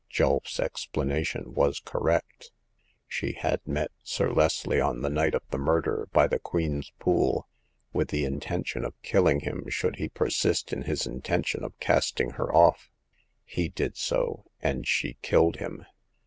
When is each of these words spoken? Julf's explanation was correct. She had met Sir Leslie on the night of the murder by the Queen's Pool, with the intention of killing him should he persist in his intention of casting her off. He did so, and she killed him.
Julf's 0.11 0.59
explanation 0.59 1.53
was 1.53 1.79
correct. 1.79 2.51
She 3.07 3.33
had 3.33 3.61
met 3.67 3.91
Sir 4.01 4.31
Leslie 4.31 4.81
on 4.81 5.03
the 5.03 5.11
night 5.11 5.35
of 5.35 5.43
the 5.51 5.59
murder 5.59 6.07
by 6.11 6.25
the 6.25 6.39
Queen's 6.39 6.91
Pool, 6.97 7.47
with 7.93 8.07
the 8.07 8.25
intention 8.25 8.83
of 8.83 8.99
killing 9.03 9.41
him 9.41 9.69
should 9.69 9.97
he 9.97 10.09
persist 10.09 10.73
in 10.73 10.81
his 10.85 11.05
intention 11.05 11.63
of 11.63 11.77
casting 11.79 12.31
her 12.31 12.51
off. 12.51 12.89
He 13.45 13.69
did 13.69 13.95
so, 13.95 14.45
and 14.59 14.87
she 14.87 15.17
killed 15.21 15.57
him. 15.57 15.85